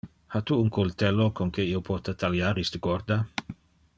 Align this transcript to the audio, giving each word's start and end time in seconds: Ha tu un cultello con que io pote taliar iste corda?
Ha 0.35 0.39
tu 0.49 0.55
un 0.61 0.71
cultello 0.77 1.27
con 1.41 1.51
que 1.59 1.67
io 1.73 1.83
pote 1.91 2.17
taliar 2.23 2.57
iste 2.65 2.83
corda? 2.89 3.23